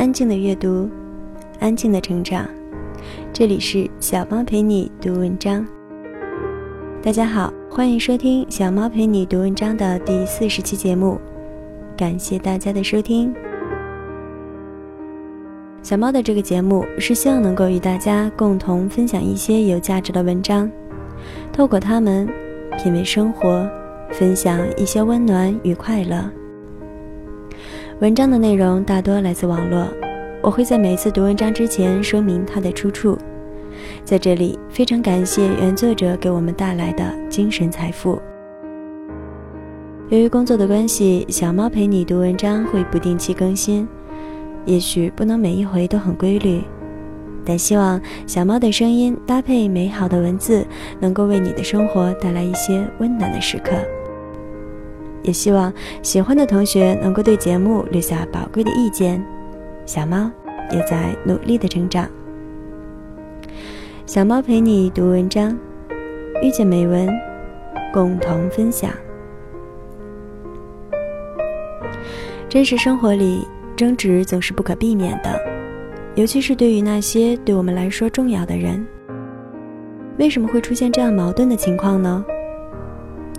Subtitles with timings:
[0.00, 0.88] 安静的阅读，
[1.58, 2.48] 安静的成长。
[3.34, 5.62] 这里是小猫陪你读文章。
[7.02, 11.20] 大家好，欢迎收听小猫陪你读文章的第四十期节目。
[11.98, 13.30] 感谢大家的收听。
[15.82, 20.70] 小猫的这个节目是希望能够与大家共同分享一些有价值的文章，
[21.52, 22.26] 透过它们
[22.82, 23.68] 品味生活，
[24.12, 26.24] 分享一些温暖与快乐。
[28.00, 29.86] 文章的内容大多来自网络，
[30.40, 33.18] 我会在每次读文章之前说明它的出处。
[34.06, 38.18] 在这里，非常感谢原作者给我们带来的精神财富。
[40.08, 43.86] 由于工作的关系，小猫陪你读文章会不定期更新，
[44.64, 46.62] 也许不能每一回都很规律，
[47.44, 50.66] 但希望小猫的声音搭配美好的文字，
[51.00, 53.72] 能够为你的生活带来一些温暖的时刻。
[55.22, 59.24] 也希望喜欢的同学能够对节目留下宝贵的意见。
[59.86, 60.30] 小猫
[60.70, 62.08] 也在努力的成长。
[64.06, 65.56] 小猫陪你读文章，
[66.42, 67.08] 遇见美文，
[67.92, 68.90] 共同分享。
[72.48, 75.40] 真实生活里，争执总是不可避免的，
[76.16, 78.84] 尤其是对于那些对我们来说重要的人。
[80.18, 82.24] 为什么会出现这样矛盾的情况呢？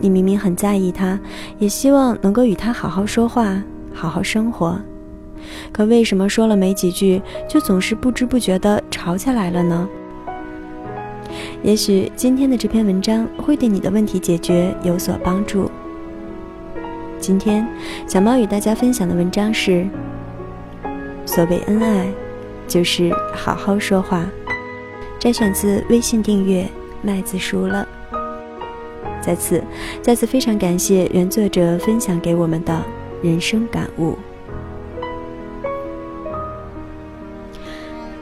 [0.01, 1.17] 你明明很在意他，
[1.59, 3.63] 也希望能够与他好好说话、
[3.93, 4.81] 好好生活，
[5.71, 9.87] 可为什么说了没几句，就总是不知不觉地吵起来了呢？
[11.61, 15.69] 也许今天的这篇文章会对你的问题解决有所帮助。
[17.19, 17.67] 今天，
[18.07, 19.87] 小猫与大家分享的文章是：
[21.27, 22.07] 所谓恩爱，
[22.67, 24.25] 就是好好说话。
[25.19, 26.67] 摘选自微信订阅
[27.03, 27.87] 麦子熟了。
[29.21, 29.63] 在此，
[30.01, 32.81] 再次非常感谢原作者分享给我们的
[33.21, 34.17] 人生感悟。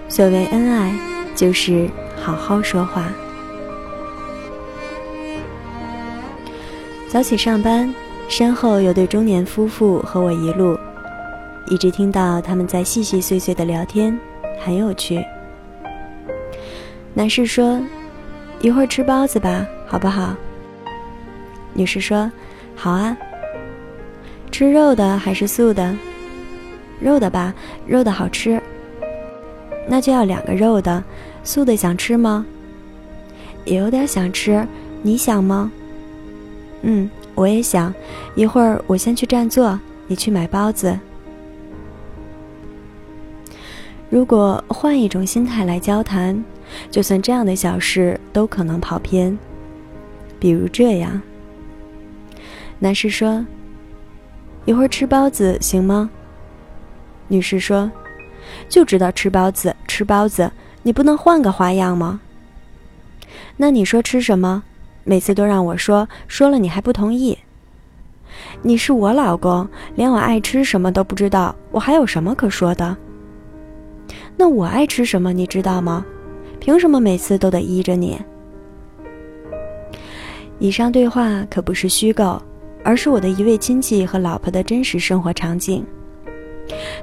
[0.09, 0.93] 所谓恩爱，
[1.35, 3.05] 就是好好说话。
[7.07, 7.93] 早起上班，
[8.27, 10.77] 身后有对中年夫妇和我一路，
[11.67, 14.19] 一直听到他们在细细碎碎的聊天，
[14.59, 15.23] 很有趣。
[17.13, 17.81] 男士说
[18.61, 20.35] ：“一会儿吃包子吧，好不好？”
[21.73, 22.31] 女士说
[22.75, 23.17] ：“好啊。”
[24.51, 25.95] 吃肉的还是素的？
[26.99, 27.53] 肉的吧，
[27.87, 28.61] 肉的好吃。
[29.87, 31.03] 那就要两个肉的，
[31.43, 32.45] 素的想吃吗？
[33.65, 34.67] 也有点想吃，
[35.01, 35.71] 你想吗？
[36.81, 37.93] 嗯，我也想。
[38.35, 40.97] 一会儿我先去占座，你去买包子。
[44.09, 46.43] 如果换一种心态来交谈，
[46.89, 49.37] 就算这样的小事都可能跑偏，
[50.39, 51.21] 比如这样。
[52.81, 53.45] 男士说
[54.65, 56.09] ：“一会儿吃包子行吗？”
[57.27, 57.91] 女士说
[58.69, 60.49] ：“就知道吃包子，吃包子，
[60.81, 62.21] 你不能换个花样吗？”
[63.57, 64.63] 那你说吃什么？
[65.03, 67.37] 每次都让我说，说了你还不同意。
[68.61, 72.95] 你是我老公，连我爱吃什么都不知道，我还有什么可说的？
[74.37, 76.05] 那我爱吃什么你知道吗？
[76.61, 78.17] 凭什么每次都得依着你？
[80.59, 82.41] 以上对话可不是虚构。
[82.83, 85.85] 而是我的一位亲戚和老婆的真实生活场景。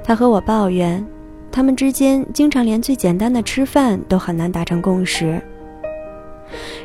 [0.03, 1.05] 他和我抱怨，
[1.51, 5.41] 他们之间经常连最简单的吃饭都很难达成共识。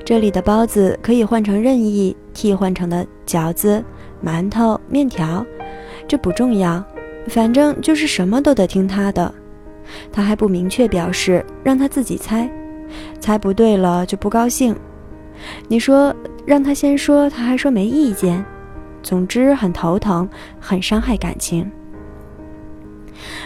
[0.04, 3.82] 这里的包子可以换成任意替换成的饺子、
[4.24, 5.46] 馒头、面条，
[6.08, 6.84] 这不重要，
[7.28, 9.32] 反正就是什么都得听他的。
[10.10, 12.50] 他还不明确表示，让他自己猜，
[13.20, 14.74] 猜不对了就不高兴。
[15.68, 16.14] 你说
[16.44, 18.44] 让他先说，他还说没意见。
[19.02, 20.28] 总之很头疼，
[20.60, 21.70] 很伤害感情。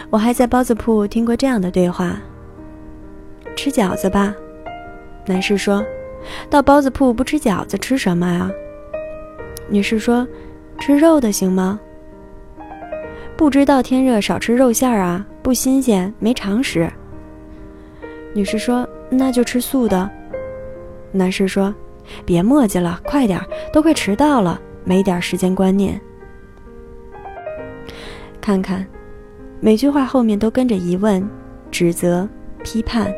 [0.09, 2.17] 我还在包子铺听过这样的对话
[3.55, 4.33] ：“吃饺子吧。”
[5.25, 5.83] 男士说
[6.49, 8.49] ：“到包子铺不吃饺子吃什么呀？”
[9.69, 10.25] 女士说
[10.79, 11.79] ：“吃肉的行吗？”
[13.35, 16.91] 不知道天热少吃肉馅儿啊，不新鲜，没常识。
[18.33, 20.09] 女士说：“那就吃素的。”
[21.11, 21.73] 男士说
[22.25, 23.39] ：“别磨叽了，快点，
[23.71, 25.99] 都快迟到了。”没点时间观念，
[28.39, 28.87] 看看，
[29.59, 31.29] 每句话后面都跟着疑问、
[31.69, 32.25] 指责、
[32.63, 33.13] 批判。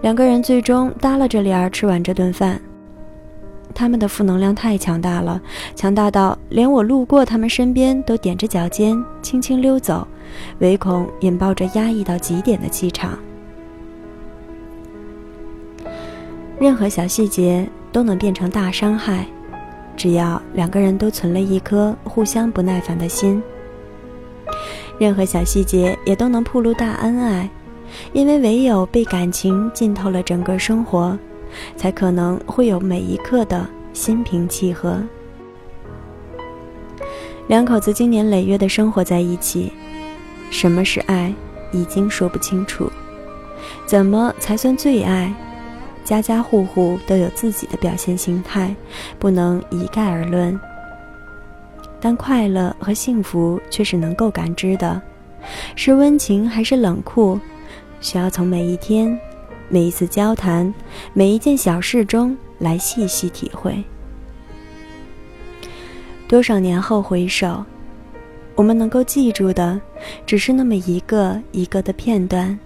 [0.00, 2.58] 两个人最终耷拉着脸儿吃完这顿饭。
[3.74, 5.38] 他们的负能量太强大了，
[5.74, 10.08] 强大到连我路过他们身边都踮着脚尖轻轻溜走，
[10.60, 13.18] 唯恐引爆这压抑到极点的气场。
[16.58, 19.26] 任何小细节都能变成大伤害。
[19.96, 23.42] 只要两个人都存了一颗互相不耐烦的心，
[24.98, 27.48] 任何小细节也都能铺露大恩爱，
[28.12, 31.16] 因为唯有被感情浸透了整个生活，
[31.76, 35.00] 才可能会有每一刻的心平气和。
[37.48, 39.72] 两口子经年累月的生活在一起，
[40.50, 41.32] 什么是爱，
[41.70, 42.90] 已经说不清楚。
[43.84, 45.32] 怎么才算最爱？
[46.04, 48.74] 家家户户都有自己的表现形态，
[49.18, 50.58] 不能一概而论。
[52.00, 55.00] 但快乐和幸福却是能够感知的，
[55.76, 57.38] 是温情还是冷酷，
[58.00, 59.16] 需要从每一天、
[59.68, 60.72] 每一次交谈、
[61.12, 63.82] 每一件小事中来细细体会。
[66.26, 67.64] 多少年后回首，
[68.56, 69.80] 我们能够记住的，
[70.26, 72.58] 只是那么一个一个的片段。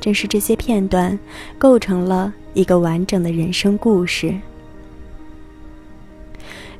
[0.00, 1.18] 正是这些片段，
[1.58, 4.34] 构成了一个完整的人生故事。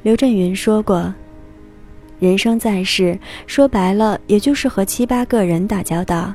[0.02, 1.12] 刘震云说过
[2.20, 6.32] ：“人生在世，说白了，也就是和七八个人打交道。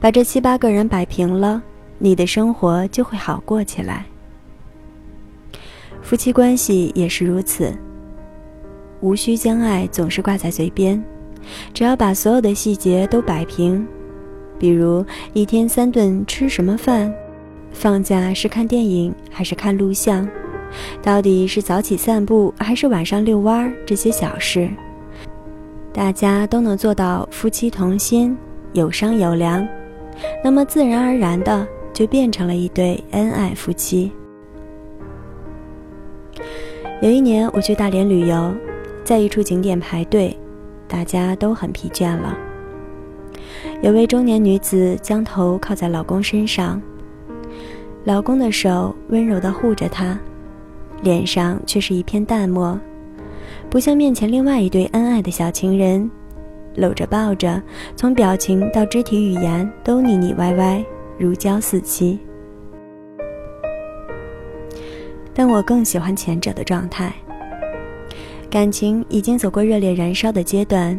[0.00, 1.62] 把这七八个人摆平了，
[1.98, 4.04] 你的生活就会好过起来。
[6.02, 7.72] 夫妻关系也是如此，
[9.00, 11.02] 无需将爱总是挂在嘴边，
[11.72, 13.86] 只要把所有的细节都摆平。”
[14.58, 17.12] 比如一天三顿吃什么饭，
[17.72, 20.26] 放假是看电影还是看录像，
[21.02, 24.68] 到底是早起散步还是晚上遛弯儿，这些小事，
[25.92, 28.36] 大家都能做到夫妻同心，
[28.72, 29.66] 有商有量，
[30.42, 34.10] 那么自然而然的就变成了一对恩爱夫妻。
[37.02, 38.54] 有一年我去大连旅游，
[39.04, 40.34] 在一处景点排队，
[40.88, 42.34] 大家都很疲倦了。
[43.82, 46.80] 有位中年女子将头靠在老公身上，
[48.04, 50.18] 老公的手温柔地护着她，
[51.02, 52.78] 脸上却是一片淡漠，
[53.68, 56.10] 不像面前另外一对恩爱的小情人，
[56.74, 57.62] 搂着抱着，
[57.94, 60.82] 从表情到肢体语言都腻腻歪歪，
[61.18, 62.18] 如胶似漆。
[65.34, 67.12] 但我更喜欢前者的状态，
[68.48, 70.98] 感情已经走过热烈燃烧的阶段，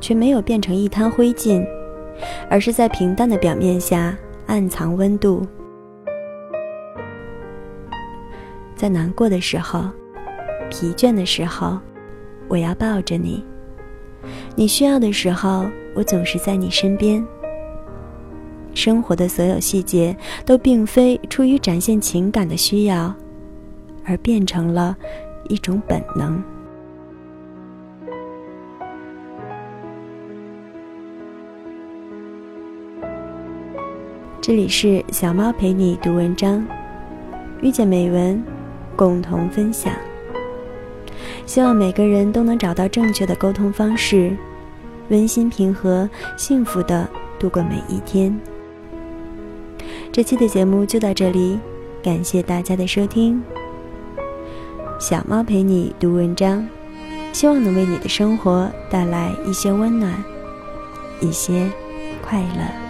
[0.00, 1.62] 却没有变成一滩灰烬。
[2.50, 4.16] 而是在平淡的表面下
[4.46, 5.46] 暗藏温度，
[8.74, 9.84] 在难过的时候、
[10.70, 11.78] 疲倦的时候，
[12.48, 13.42] 我要抱着你；
[14.54, 17.24] 你需要的时候，我总是在你身边。
[18.74, 23.12] 生活的所有细节都并非出于展现情感的需要，
[24.04, 24.96] 而变成了
[25.48, 26.40] 一种本能。
[34.48, 36.66] 这里是小猫陪你读文章，
[37.60, 38.42] 遇见美文，
[38.96, 39.92] 共同分享。
[41.44, 44.34] 希望每个人都能找到正确的沟通方式，
[45.10, 46.08] 温馨平和、
[46.38, 47.06] 幸福的
[47.38, 48.34] 度过每一天。
[50.10, 51.58] 这期的节目就到这里，
[52.02, 53.42] 感谢大家的收听。
[54.98, 56.66] 小猫陪你读文章，
[57.34, 60.10] 希望能为你的生活带来一些温暖，
[61.20, 61.70] 一些
[62.22, 62.87] 快乐。